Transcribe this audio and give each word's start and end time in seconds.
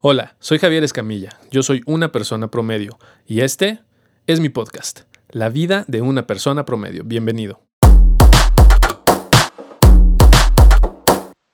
Hola, 0.00 0.36
soy 0.38 0.60
Javier 0.60 0.84
Escamilla, 0.84 1.40
yo 1.50 1.64
soy 1.64 1.82
una 1.84 2.12
persona 2.12 2.48
promedio 2.48 3.00
y 3.26 3.40
este 3.40 3.80
es 4.28 4.38
mi 4.38 4.48
podcast, 4.48 5.00
La 5.28 5.48
vida 5.48 5.84
de 5.88 6.02
una 6.02 6.24
persona 6.24 6.64
promedio. 6.64 7.02
Bienvenido. 7.02 7.60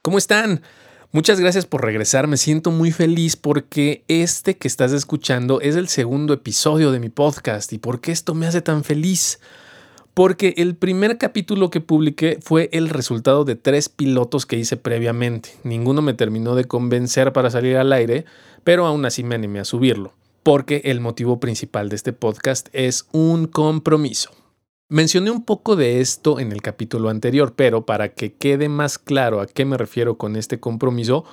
¿Cómo 0.03 0.19
están? 0.19 0.61
Muchas 1.11 1.41
gracias 1.41 1.65
por 1.65 1.83
regresar, 1.83 2.27
me 2.27 2.37
siento 2.37 2.71
muy 2.71 2.93
feliz 2.93 3.35
porque 3.37 4.05
este 4.09 4.59
que 4.59 4.69
estás 4.69 4.93
escuchando 4.93 5.63
es 5.63 5.75
el 5.75 5.89
segundo 5.89 6.35
episodio 6.35 6.93
de 6.93 7.01
mi 7.01 7.09
podcast 7.09 7.73
y 7.73 7.79
por 7.79 8.03
qué 8.03 8.13
esto 8.13 8.35
me 8.35 8.47
hace 8.47 8.61
tan 8.61 8.85
feliz 8.85 9.41
porque 10.15 10.55
el 10.59 10.77
primer 10.77 11.19
capítulo 11.19 11.71
que 11.71 11.81
publiqué 11.81 12.39
fue 12.41 12.71
el 12.73 12.89
resultado 12.89 13.45
de 13.45 13.57
tres 13.57 13.89
pilotos 13.89 14.47
que 14.47 14.57
hice 14.57 14.77
previamente. 14.77 15.51
Ninguno 15.65 16.03
me 16.03 16.15
terminó 16.15 16.55
de 16.55 16.65
convencer 16.65 17.33
para 17.33 17.51
salir 17.51 17.77
al 17.77 17.93
aire, 17.93 18.25
pero 18.63 18.87
aún 18.87 19.05
así 19.05 19.25
me 19.25 19.35
animé 19.35 19.59
a 19.59 19.65
subirlo, 19.65 20.15
porque 20.45 20.83
el 20.85 21.01
motivo 21.01 21.41
principal 21.41 21.89
de 21.89 21.97
este 21.97 22.13
podcast 22.13 22.69
es 22.73 23.09
un 23.11 23.49
compromiso. 23.49 24.31
Mencioné 24.89 25.33
un 25.33 25.45
poco 25.45 25.75
de 25.75 26.01
esto 26.01 26.39
en 26.39 26.53
el 26.53 26.63
capítulo 26.63 27.09
anterior, 27.09 27.55
pero 27.57 27.85
para 27.85 28.11
que 28.11 28.35
quede 28.35 28.69
más 28.69 28.99
claro 28.99 29.41
a 29.41 29.47
qué 29.47 29.65
me 29.65 29.77
refiero 29.77 30.17
con 30.17 30.37
este 30.37 30.61
compromiso, 30.61 31.25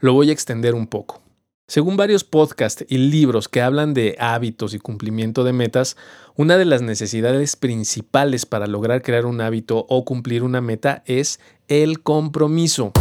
lo 0.00 0.12
voy 0.12 0.28
a 0.28 0.32
extender 0.32 0.74
un 0.74 0.86
poco. 0.86 1.22
Según 1.68 1.96
varios 1.96 2.22
podcasts 2.22 2.84
y 2.88 2.96
libros 2.96 3.48
que 3.48 3.60
hablan 3.60 3.92
de 3.92 4.14
hábitos 4.20 4.72
y 4.72 4.78
cumplimiento 4.78 5.42
de 5.42 5.52
metas, 5.52 5.96
una 6.36 6.58
de 6.58 6.64
las 6.64 6.80
necesidades 6.80 7.56
principales 7.56 8.46
para 8.46 8.68
lograr 8.68 9.02
crear 9.02 9.26
un 9.26 9.40
hábito 9.40 9.84
o 9.88 10.04
cumplir 10.04 10.44
una 10.44 10.60
meta 10.60 11.02
es 11.06 11.40
el 11.66 12.04
compromiso. 12.04 12.92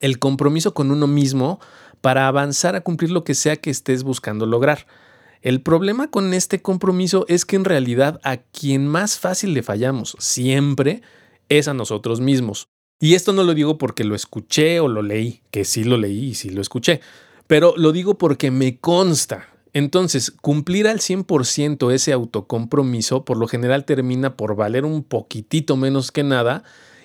El 0.00 0.18
compromiso 0.18 0.74
con 0.74 0.90
uno 0.90 1.06
mismo 1.06 1.60
para 2.00 2.26
avanzar 2.26 2.74
a 2.74 2.80
cumplir 2.80 3.12
lo 3.12 3.22
que 3.22 3.34
sea 3.34 3.58
que 3.58 3.70
estés 3.70 4.02
buscando 4.02 4.44
lograr. 4.44 4.88
El 5.40 5.62
problema 5.62 6.10
con 6.10 6.34
este 6.34 6.62
compromiso 6.62 7.26
es 7.28 7.44
que 7.44 7.54
en 7.54 7.64
realidad 7.64 8.20
a 8.24 8.38
quien 8.38 8.88
más 8.88 9.20
fácil 9.20 9.54
le 9.54 9.62
fallamos 9.62 10.16
siempre 10.18 11.00
es 11.48 11.68
a 11.68 11.74
nosotros 11.74 12.20
mismos. 12.20 12.73
Y 13.00 13.14
esto 13.14 13.32
no 13.32 13.42
lo 13.42 13.54
digo 13.54 13.78
porque 13.78 14.04
lo 14.04 14.14
escuché 14.14 14.80
o 14.80 14.88
lo 14.88 15.02
leí, 15.02 15.42
que 15.50 15.64
sí 15.64 15.84
lo 15.84 15.96
leí 15.96 16.30
y 16.30 16.34
sí 16.34 16.50
lo 16.50 16.62
escuché, 16.62 17.00
pero 17.46 17.74
lo 17.76 17.92
digo 17.92 18.16
porque 18.16 18.50
me 18.50 18.78
consta. 18.78 19.48
Entonces, 19.72 20.30
cumplir 20.30 20.86
al 20.86 21.00
100% 21.00 21.92
ese 21.92 22.12
autocompromiso 22.12 23.24
por 23.24 23.36
lo 23.36 23.48
general 23.48 23.84
termina 23.84 24.36
por 24.36 24.54
valer 24.54 24.84
un 24.84 25.02
poquitito 25.02 25.76
menos 25.76 26.12
que 26.12 26.22
nada 26.22 26.62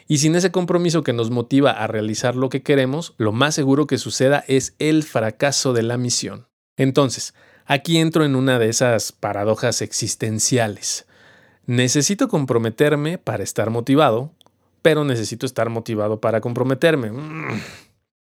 y 0.07 0.19
sin 0.19 0.35
ese 0.35 0.51
compromiso 0.51 1.03
que 1.03 1.13
nos 1.13 1.31
motiva 1.31 1.71
a 1.71 1.85
realizar 1.87 2.35
lo 2.35 2.49
que 2.49 2.63
queremos, 2.63 3.13
lo 3.17 3.31
más 3.31 3.55
seguro 3.55 3.87
que 3.87 3.97
suceda 3.97 4.43
es 4.47 4.75
el 4.79 5.03
fracaso 5.03 5.73
de 5.73 5.83
la 5.83 5.97
misión. 5.97 6.47
Entonces, 6.77 7.33
aquí 7.65 7.97
entro 7.97 8.25
en 8.25 8.35
una 8.35 8.57
de 8.57 8.69
esas 8.69 9.11
paradojas 9.11 9.83
existenciales. 9.83 11.05
Necesito 11.67 12.27
comprometerme 12.27 13.19
para 13.19 13.43
estar 13.43 13.69
motivado, 13.69 14.33
pero 14.81 15.03
necesito 15.03 15.45
estar 15.45 15.69
motivado 15.69 16.19
para 16.19 16.41
comprometerme. 16.41 17.11
Mm. 17.11 17.61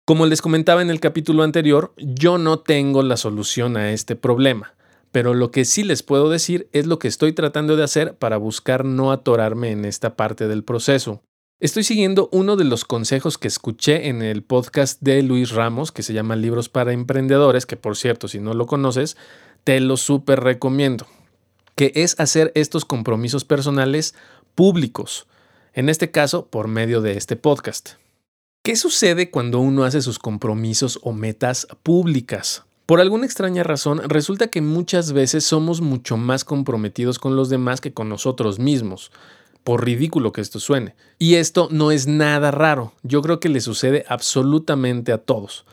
Como 0.05 0.25
les 0.25 0.41
comentaba 0.41 0.81
en 0.81 0.89
el 0.89 0.99
capítulo 0.99 1.43
anterior, 1.43 1.93
yo 1.97 2.37
no 2.37 2.59
tengo 2.59 3.03
la 3.03 3.15
solución 3.15 3.77
a 3.77 3.93
este 3.93 4.17
problema, 4.17 4.75
pero 5.13 5.33
lo 5.33 5.49
que 5.49 5.63
sí 5.63 5.83
les 5.83 6.03
puedo 6.03 6.29
decir 6.29 6.67
es 6.73 6.87
lo 6.87 6.99
que 6.99 7.07
estoy 7.07 7.31
tratando 7.31 7.77
de 7.77 7.83
hacer 7.83 8.15
para 8.15 8.35
buscar 8.35 8.83
no 8.83 9.13
atorarme 9.13 9.71
en 9.71 9.85
esta 9.85 10.17
parte 10.17 10.47
del 10.49 10.63
proceso. 10.65 11.21
Estoy 11.61 11.85
siguiendo 11.85 12.27
uno 12.33 12.57
de 12.57 12.65
los 12.65 12.83
consejos 12.83 13.37
que 13.37 13.47
escuché 13.47 14.09
en 14.09 14.21
el 14.21 14.43
podcast 14.43 15.01
de 15.01 15.23
Luis 15.23 15.51
Ramos, 15.51 15.93
que 15.93 16.03
se 16.03 16.11
llama 16.11 16.35
Libros 16.35 16.67
para 16.67 16.91
Emprendedores, 16.91 17.65
que 17.65 17.77
por 17.77 17.95
cierto, 17.95 18.27
si 18.27 18.39
no 18.41 18.53
lo 18.53 18.65
conoces, 18.65 19.15
te 19.63 19.79
lo 19.79 19.95
súper 19.95 20.41
recomiendo, 20.41 21.07
que 21.75 21.93
es 21.95 22.19
hacer 22.19 22.51
estos 22.55 22.83
compromisos 22.83 23.45
personales 23.45 24.15
públicos 24.55 25.27
en 25.73 25.89
este 25.89 26.11
caso 26.11 26.47
por 26.47 26.67
medio 26.67 27.01
de 27.01 27.17
este 27.17 27.35
podcast. 27.35 27.93
¿Qué 28.63 28.75
sucede 28.75 29.29
cuando 29.29 29.59
uno 29.59 29.83
hace 29.83 30.01
sus 30.01 30.19
compromisos 30.19 30.99
o 31.01 31.11
metas 31.11 31.67
públicas? 31.81 32.63
Por 32.85 33.01
alguna 33.01 33.25
extraña 33.25 33.63
razón, 33.63 34.01
resulta 34.07 34.47
que 34.47 34.61
muchas 34.61 35.13
veces 35.13 35.43
somos 35.43 35.81
mucho 35.81 36.15
más 36.15 36.45
comprometidos 36.45 37.17
con 37.17 37.35
los 37.35 37.49
demás 37.49 37.81
que 37.81 37.93
con 37.93 38.07
nosotros 38.07 38.59
mismos, 38.59 39.11
por 39.63 39.83
ridículo 39.83 40.31
que 40.31 40.41
esto 40.41 40.59
suene. 40.59 40.95
Y 41.17 41.35
esto 41.35 41.69
no 41.71 41.91
es 41.91 42.07
nada 42.07 42.51
raro, 42.51 42.93
yo 43.01 43.21
creo 43.21 43.39
que 43.39 43.49
le 43.49 43.61
sucede 43.61 44.05
absolutamente 44.07 45.11
a 45.11 45.17
todos. 45.17 45.65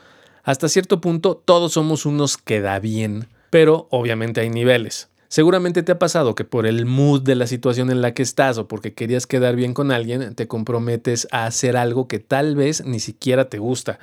Hasta 0.42 0.68
cierto 0.68 1.00
punto 1.00 1.36
todos 1.36 1.72
somos 1.74 2.06
unos 2.06 2.38
que 2.38 2.60
da 2.60 2.78
bien, 2.78 3.28
pero 3.50 3.86
obviamente 3.90 4.40
hay 4.40 4.48
niveles. 4.48 5.09
Seguramente 5.30 5.84
te 5.84 5.92
ha 5.92 5.98
pasado 6.00 6.34
que 6.34 6.44
por 6.44 6.66
el 6.66 6.86
mood 6.86 7.22
de 7.22 7.36
la 7.36 7.46
situación 7.46 7.88
en 7.90 8.02
la 8.02 8.14
que 8.14 8.22
estás 8.24 8.58
o 8.58 8.66
porque 8.66 8.94
querías 8.94 9.28
quedar 9.28 9.54
bien 9.54 9.74
con 9.74 9.92
alguien, 9.92 10.34
te 10.34 10.48
comprometes 10.48 11.28
a 11.30 11.46
hacer 11.46 11.76
algo 11.76 12.08
que 12.08 12.18
tal 12.18 12.56
vez 12.56 12.84
ni 12.84 12.98
siquiera 12.98 13.48
te 13.48 13.60
gusta, 13.60 14.00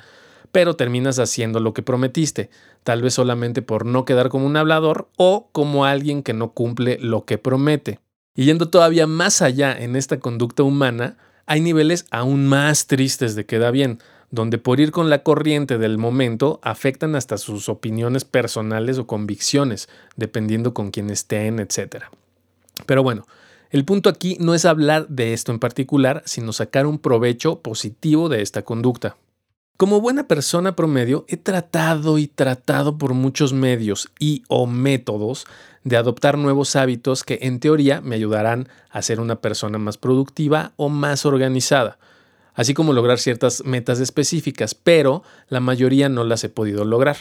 pero 0.52 0.74
terminas 0.74 1.18
haciendo 1.18 1.60
lo 1.60 1.74
que 1.74 1.82
prometiste, 1.82 2.48
tal 2.82 3.02
vez 3.02 3.12
solamente 3.12 3.60
por 3.60 3.84
no 3.84 4.06
quedar 4.06 4.30
como 4.30 4.46
un 4.46 4.56
hablador 4.56 5.10
o 5.18 5.50
como 5.52 5.84
alguien 5.84 6.22
que 6.22 6.32
no 6.32 6.54
cumple 6.54 6.96
lo 6.98 7.26
que 7.26 7.36
promete. 7.36 8.00
Y 8.34 8.46
yendo 8.46 8.70
todavía 8.70 9.06
más 9.06 9.42
allá 9.42 9.76
en 9.78 9.96
esta 9.96 10.20
conducta 10.20 10.62
humana, 10.62 11.18
hay 11.44 11.60
niveles 11.60 12.06
aún 12.10 12.46
más 12.46 12.86
tristes 12.86 13.34
de 13.34 13.44
queda 13.44 13.70
bien 13.70 13.98
donde 14.30 14.58
por 14.58 14.80
ir 14.80 14.90
con 14.90 15.10
la 15.10 15.22
corriente 15.22 15.78
del 15.78 15.98
momento 15.98 16.60
afectan 16.62 17.16
hasta 17.16 17.38
sus 17.38 17.68
opiniones 17.68 18.24
personales 18.24 18.98
o 18.98 19.06
convicciones, 19.06 19.88
dependiendo 20.16 20.74
con 20.74 20.90
quién 20.90 21.10
estén, 21.10 21.58
etc. 21.58 22.04
Pero 22.86 23.02
bueno, 23.02 23.26
el 23.70 23.84
punto 23.84 24.08
aquí 24.08 24.36
no 24.40 24.54
es 24.54 24.64
hablar 24.64 25.08
de 25.08 25.32
esto 25.32 25.52
en 25.52 25.58
particular, 25.58 26.22
sino 26.26 26.52
sacar 26.52 26.86
un 26.86 26.98
provecho 26.98 27.60
positivo 27.60 28.28
de 28.28 28.42
esta 28.42 28.62
conducta. 28.62 29.16
Como 29.76 30.00
buena 30.00 30.26
persona 30.26 30.74
promedio, 30.74 31.24
he 31.28 31.36
tratado 31.36 32.18
y 32.18 32.26
tratado 32.26 32.98
por 32.98 33.14
muchos 33.14 33.52
medios 33.52 34.08
y 34.18 34.42
o 34.48 34.66
métodos 34.66 35.46
de 35.84 35.96
adoptar 35.96 36.36
nuevos 36.36 36.74
hábitos 36.74 37.22
que 37.22 37.38
en 37.42 37.60
teoría 37.60 38.00
me 38.00 38.16
ayudarán 38.16 38.68
a 38.90 39.02
ser 39.02 39.20
una 39.20 39.40
persona 39.40 39.78
más 39.78 39.96
productiva 39.96 40.72
o 40.76 40.88
más 40.88 41.24
organizada 41.24 41.98
así 42.58 42.74
como 42.74 42.92
lograr 42.92 43.20
ciertas 43.20 43.64
metas 43.64 44.00
específicas, 44.00 44.74
pero 44.74 45.22
la 45.48 45.60
mayoría 45.60 46.08
no 46.08 46.24
las 46.24 46.42
he 46.42 46.48
podido 46.48 46.84
lograr. 46.84 47.16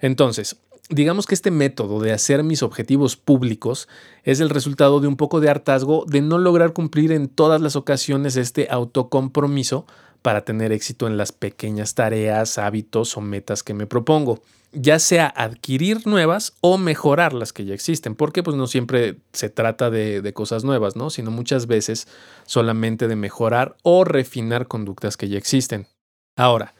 Entonces, 0.00 0.56
digamos 0.90 1.26
que 1.26 1.34
este 1.34 1.50
método 1.50 2.00
de 2.00 2.12
hacer 2.12 2.42
mis 2.42 2.62
objetivos 2.62 3.16
públicos 3.16 3.88
es 4.24 4.40
el 4.40 4.50
resultado 4.50 5.00
de 5.00 5.08
un 5.08 5.16
poco 5.16 5.40
de 5.40 5.48
hartazgo 5.48 6.04
de 6.06 6.20
no 6.20 6.38
lograr 6.38 6.72
cumplir 6.72 7.12
en 7.12 7.28
todas 7.28 7.60
las 7.60 7.76
ocasiones 7.76 8.36
este 8.36 8.68
autocompromiso 8.70 9.86
para 10.20 10.44
tener 10.44 10.72
éxito 10.72 11.06
en 11.06 11.16
las 11.16 11.32
pequeñas 11.32 11.94
tareas, 11.94 12.58
hábitos 12.58 13.16
o 13.16 13.20
metas 13.20 13.62
que 13.62 13.72
me 13.72 13.86
propongo 13.86 14.42
ya 14.72 14.98
sea 14.98 15.26
adquirir 15.26 16.06
nuevas 16.06 16.54
o 16.60 16.78
mejorar 16.78 17.32
las 17.32 17.52
que 17.52 17.64
ya 17.64 17.74
existen, 17.74 18.14
porque 18.14 18.42
pues 18.42 18.56
no 18.56 18.66
siempre 18.66 19.16
se 19.32 19.48
trata 19.48 19.90
de, 19.90 20.22
de, 20.22 20.32
cosas 20.32 20.64
nuevas, 20.64 20.96
¿no? 20.96 21.10
Sino 21.10 21.30
muchas 21.30 21.66
veces 21.66 22.06
solamente 22.46 23.08
de 23.08 23.16
mejorar 23.16 23.76
o 23.82 24.04
refinar 24.04 24.68
conductas 24.68 25.16
que 25.16 25.28
ya 25.28 25.38
existen. 25.38 25.86
Ahora, 26.36 26.74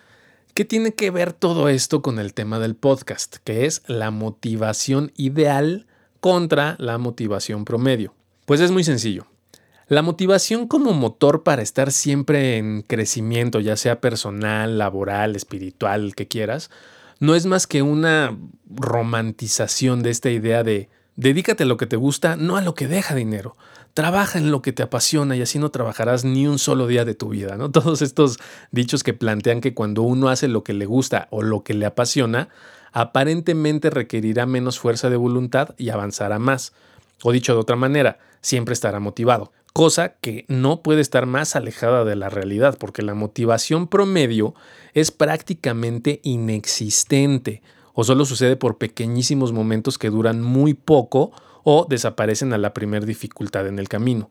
¿qué 0.54 0.64
tiene 0.64 0.94
que 0.94 1.10
ver 1.10 1.32
todo 1.32 1.68
esto 1.68 2.02
con 2.02 2.18
el 2.18 2.34
tema 2.34 2.58
del 2.58 2.74
podcast? 2.74 3.36
Que 3.44 3.66
es 3.66 3.82
la 3.86 4.10
motivación 4.10 5.12
ideal 5.16 5.86
contra 6.20 6.76
la 6.78 6.98
motivación 6.98 7.64
promedio. 7.64 8.14
Pues 8.46 8.60
es 8.60 8.70
muy 8.70 8.84
sencillo. 8.84 9.26
La 9.88 10.02
motivación 10.02 10.68
como 10.68 10.92
motor 10.92 11.42
para 11.42 11.62
estar 11.62 11.90
siempre 11.90 12.58
en 12.58 12.82
crecimiento, 12.82 13.58
ya 13.60 13.76
sea 13.76 14.00
personal, 14.00 14.78
laboral, 14.78 15.34
espiritual, 15.34 16.14
que 16.14 16.28
quieras, 16.28 16.70
no 17.18 17.34
es 17.34 17.46
más 17.46 17.66
que 17.66 17.82
una 17.82 18.38
romantización 18.68 20.02
de 20.02 20.10
esta 20.10 20.30
idea 20.30 20.62
de 20.62 20.88
dedícate 21.16 21.64
a 21.64 21.66
lo 21.66 21.76
que 21.76 21.86
te 21.86 21.96
gusta, 21.96 22.36
no 22.36 22.56
a 22.56 22.62
lo 22.62 22.74
que 22.74 22.88
deja 22.88 23.14
dinero. 23.14 23.56
Trabaja 23.94 24.38
en 24.38 24.50
lo 24.50 24.62
que 24.62 24.72
te 24.72 24.82
apasiona 24.82 25.36
y 25.36 25.42
así 25.42 25.58
no 25.58 25.70
trabajarás 25.70 26.24
ni 26.24 26.46
un 26.46 26.58
solo 26.58 26.86
día 26.86 27.04
de 27.04 27.14
tu 27.14 27.28
vida, 27.28 27.56
¿no? 27.56 27.70
Todos 27.72 28.02
estos 28.02 28.38
dichos 28.70 29.02
que 29.02 29.14
plantean 29.14 29.60
que 29.60 29.74
cuando 29.74 30.02
uno 30.02 30.28
hace 30.28 30.48
lo 30.48 30.64
que 30.64 30.72
le 30.72 30.86
gusta 30.86 31.28
o 31.30 31.42
lo 31.42 31.62
que 31.62 31.74
le 31.74 31.86
apasiona, 31.86 32.48
aparentemente 32.92 33.90
requerirá 33.90 34.46
menos 34.46 34.78
fuerza 34.78 35.10
de 35.10 35.16
voluntad 35.16 35.74
y 35.76 35.90
avanzará 35.90 36.38
más. 36.38 36.72
O 37.22 37.32
dicho 37.32 37.52
de 37.54 37.60
otra 37.60 37.76
manera, 37.76 38.18
siempre 38.40 38.72
estará 38.72 39.00
motivado 39.00 39.52
cosa 39.72 40.14
que 40.20 40.44
no 40.48 40.82
puede 40.82 41.00
estar 41.00 41.26
más 41.26 41.56
alejada 41.56 42.04
de 42.04 42.16
la 42.16 42.28
realidad, 42.28 42.76
porque 42.78 43.02
la 43.02 43.14
motivación 43.14 43.86
promedio 43.86 44.54
es 44.94 45.10
prácticamente 45.10 46.20
inexistente 46.22 47.62
o 47.94 48.04
solo 48.04 48.24
sucede 48.24 48.56
por 48.56 48.78
pequeñísimos 48.78 49.52
momentos 49.52 49.98
que 49.98 50.10
duran 50.10 50.42
muy 50.42 50.74
poco 50.74 51.32
o 51.64 51.86
desaparecen 51.88 52.52
a 52.52 52.58
la 52.58 52.74
primera 52.74 53.04
dificultad 53.04 53.66
en 53.66 53.78
el 53.78 53.88
camino. 53.88 54.30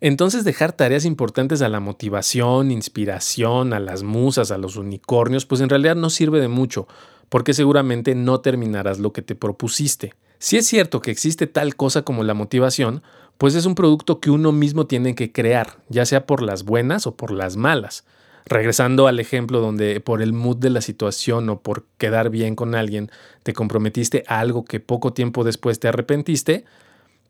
Entonces 0.00 0.44
dejar 0.44 0.72
tareas 0.72 1.04
importantes 1.04 1.60
a 1.60 1.68
la 1.68 1.80
motivación, 1.80 2.70
inspiración, 2.70 3.74
a 3.74 3.80
las 3.80 4.02
musas, 4.02 4.50
a 4.50 4.58
los 4.58 4.76
unicornios, 4.76 5.44
pues 5.44 5.60
en 5.60 5.68
realidad 5.68 5.96
no 5.96 6.08
sirve 6.08 6.40
de 6.40 6.48
mucho, 6.48 6.88
porque 7.28 7.52
seguramente 7.52 8.14
no 8.14 8.40
terminarás 8.40 8.98
lo 8.98 9.12
que 9.12 9.22
te 9.22 9.34
propusiste. 9.34 10.14
Si 10.38 10.56
es 10.56 10.66
cierto 10.66 11.02
que 11.02 11.10
existe 11.10 11.46
tal 11.46 11.76
cosa 11.76 12.00
como 12.02 12.24
la 12.24 12.32
motivación, 12.32 13.02
pues 13.36 13.54
es 13.54 13.66
un 13.66 13.74
producto 13.74 14.20
que 14.20 14.30
uno 14.30 14.52
mismo 14.52 14.86
tiene 14.86 15.14
que 15.14 15.32
crear, 15.32 15.82
ya 15.90 16.06
sea 16.06 16.26
por 16.26 16.42
las 16.42 16.64
buenas 16.64 17.06
o 17.06 17.16
por 17.16 17.30
las 17.30 17.56
malas. 17.56 18.04
Regresando 18.50 19.06
al 19.06 19.20
ejemplo 19.20 19.60
donde 19.60 20.00
por 20.00 20.20
el 20.20 20.32
mood 20.32 20.56
de 20.56 20.70
la 20.70 20.80
situación 20.80 21.48
o 21.50 21.60
por 21.60 21.86
quedar 21.98 22.30
bien 22.30 22.56
con 22.56 22.74
alguien 22.74 23.08
te 23.44 23.52
comprometiste 23.52 24.24
a 24.26 24.40
algo 24.40 24.64
que 24.64 24.80
poco 24.80 25.12
tiempo 25.12 25.44
después 25.44 25.78
te 25.78 25.86
arrepentiste, 25.86 26.64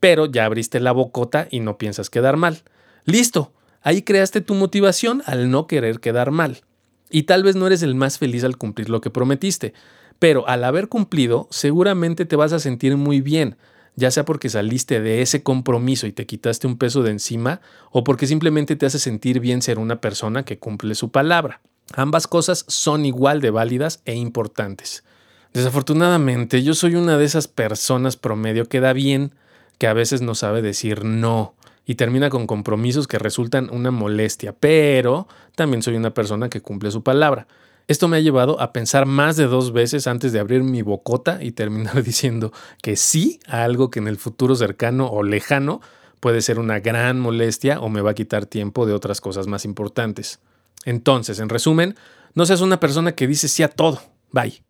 pero 0.01 0.25
ya 0.25 0.47
abriste 0.47 0.81
la 0.81 0.93
bocota 0.93 1.47
y 1.51 1.61
no 1.61 1.77
piensas 1.77 2.09
quedar 2.09 2.39
mal. 2.39 2.63
Listo, 3.05 3.53
ahí 3.83 4.01
creaste 4.01 4.41
tu 4.41 4.55
motivación 4.55 5.23
al 5.27 5.51
no 5.51 5.67
querer 5.67 6.01
quedar 6.01 6.31
mal. 6.31 6.63
Y 7.11 7.25
tal 7.25 7.43
vez 7.43 7.55
no 7.55 7.67
eres 7.67 7.83
el 7.83 7.95
más 7.95 8.17
feliz 8.17 8.43
al 8.43 8.57
cumplir 8.57 8.89
lo 8.89 9.03
que 9.03 9.11
prometiste, 9.11 9.75
pero 10.19 10.49
al 10.49 10.65
haber 10.65 10.89
cumplido 10.89 11.49
seguramente 11.51 12.25
te 12.25 12.37
vas 12.37 12.55
a 12.55 12.61
sentir 12.61 12.97
muy 12.97 13.21
bien, 13.21 13.59
ya 14.01 14.11
sea 14.11 14.25
porque 14.25 14.49
saliste 14.49 15.01
de 15.01 15.23
ese 15.23 15.43
compromiso 15.43 16.07
y 16.07 16.13
te 16.13 16.27
quitaste 16.27 16.67
un 16.67 16.79
peso 16.79 17.03
de 17.03 17.11
encima, 17.11 17.61
o 17.93 18.03
porque 18.03 18.27
simplemente 18.27 18.75
te 18.75 18.87
hace 18.87 18.99
sentir 18.99 19.41
bien 19.41 19.63
ser 19.63 19.79
una 19.79 20.01
persona 20.01 20.43
que 20.43 20.59
cumple 20.59 20.95
su 20.95 21.11
palabra. 21.11 21.61
Ambas 21.93 22.27
cosas 22.27 22.65
son 22.67 23.05
igual 23.05 23.41
de 23.41 23.51
válidas 23.51 24.01
e 24.07 24.15
importantes. 24.15 25.05
Desafortunadamente, 25.53 26.63
yo 26.63 26.75
soy 26.75 26.95
una 26.95 27.19
de 27.19 27.25
esas 27.25 27.47
personas 27.47 28.17
promedio 28.17 28.69
que 28.69 28.81
da 28.81 28.93
bien, 28.93 29.35
que 29.79 29.87
a 29.87 29.93
veces 29.93 30.23
no 30.23 30.35
sabe 30.35 30.63
decir 30.63 31.05
no 31.05 31.55
y 31.85 31.97
termina 31.97 32.31
con 32.31 32.47
compromisos 32.47 33.07
que 33.07 33.19
resultan 33.19 33.69
una 33.71 33.91
molestia, 33.91 34.55
pero 34.59 35.29
también 35.57 35.83
soy 35.83 35.97
una 35.97 36.15
persona 36.15 36.49
que 36.49 36.63
cumple 36.63 36.91
su 36.91 37.03
palabra. 37.03 37.49
Esto 37.91 38.07
me 38.07 38.19
ha 38.19 38.21
llevado 38.21 38.61
a 38.61 38.73
pensar 38.73 39.05
más 39.05 39.37
de 39.37 39.49
dos 39.49 39.73
veces 39.73 40.07
antes 40.07 40.33
de 40.33 40.39
abrir 40.39 40.63
mi 40.63 40.81
bocota 40.81 41.43
y 41.43 41.51
terminar 41.51 42.01
diciendo 42.05 42.53
que 42.85 42.95
sí 42.95 43.41
a 43.49 43.65
algo 43.65 43.91
que 43.91 43.99
en 43.99 44.07
el 44.07 44.17
futuro 44.17 44.55
cercano 44.55 45.09
o 45.09 45.25
lejano 45.25 45.81
puede 46.21 46.41
ser 46.41 46.61
una 46.61 46.79
gran 46.79 47.19
molestia 47.19 47.81
o 47.81 47.89
me 47.89 48.01
va 48.01 48.13
a 48.13 48.15
quitar 48.15 48.47
tiempo 48.47 48.87
de 48.87 48.93
otras 48.93 49.21
cosas 49.21 49.49
más 49.49 49.65
importantes. 49.65 50.39
Entonces, 50.85 51.41
en 51.41 51.49
resumen, 51.49 51.97
no 52.33 52.47
seas 52.47 52.61
una 52.61 52.79
persona 52.79 53.11
que 53.17 53.27
dice 53.27 53.49
sí 53.49 53.65
a 53.65 53.69
todo. 53.69 54.01
Bye. 54.31 54.63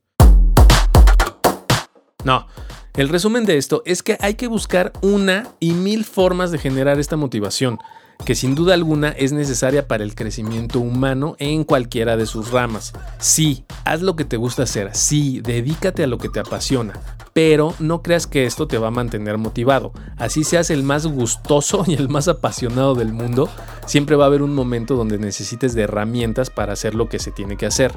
No, 2.24 2.46
el 2.94 3.08
resumen 3.08 3.44
de 3.44 3.56
esto 3.56 3.82
es 3.86 4.02
que 4.02 4.18
hay 4.20 4.34
que 4.34 4.48
buscar 4.48 4.92
una 5.00 5.48
y 5.60 5.72
mil 5.72 6.04
formas 6.04 6.50
de 6.50 6.58
generar 6.58 6.98
esta 6.98 7.16
motivación, 7.16 7.78
que 8.24 8.34
sin 8.34 8.54
duda 8.54 8.74
alguna 8.74 9.10
es 9.10 9.32
necesaria 9.32 9.86
para 9.86 10.02
el 10.02 10.14
crecimiento 10.14 10.80
humano 10.80 11.36
en 11.38 11.64
cualquiera 11.64 12.16
de 12.16 12.26
sus 12.26 12.50
ramas. 12.50 12.92
Sí, 13.18 13.64
haz 13.84 14.02
lo 14.02 14.16
que 14.16 14.24
te 14.24 14.36
gusta 14.36 14.64
hacer, 14.64 14.90
sí, 14.92 15.40
dedícate 15.40 16.02
a 16.02 16.08
lo 16.08 16.18
que 16.18 16.28
te 16.28 16.40
apasiona, 16.40 17.00
pero 17.32 17.74
no 17.78 18.02
creas 18.02 18.26
que 18.26 18.44
esto 18.44 18.66
te 18.66 18.76
va 18.76 18.88
a 18.88 18.92
mantener 18.92 19.38
motivado. 19.38 19.92
Así 20.18 20.42
seas 20.42 20.68
el 20.70 20.82
más 20.82 21.06
gustoso 21.06 21.84
y 21.86 21.94
el 21.94 22.08
más 22.08 22.28
apasionado 22.28 22.94
del 22.94 23.12
mundo, 23.12 23.48
siempre 23.86 24.16
va 24.16 24.24
a 24.24 24.26
haber 24.26 24.42
un 24.42 24.54
momento 24.54 24.96
donde 24.96 25.16
necesites 25.16 25.74
de 25.74 25.82
herramientas 25.82 26.50
para 26.50 26.72
hacer 26.72 26.94
lo 26.94 27.08
que 27.08 27.20
se 27.20 27.30
tiene 27.30 27.56
que 27.56 27.66
hacer. 27.66 27.92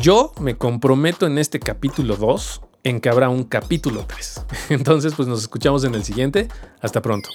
Yo 0.00 0.32
me 0.40 0.56
comprometo 0.56 1.26
en 1.26 1.38
este 1.38 1.60
capítulo 1.60 2.16
2 2.16 2.62
en 2.84 3.00
que 3.00 3.08
habrá 3.08 3.28
un 3.28 3.44
capítulo 3.44 4.04
3. 4.06 4.44
Entonces, 4.70 5.14
pues 5.16 5.28
nos 5.28 5.40
escuchamos 5.40 5.84
en 5.84 5.94
el 5.94 6.04
siguiente. 6.04 6.48
Hasta 6.80 7.00
pronto. 7.02 7.28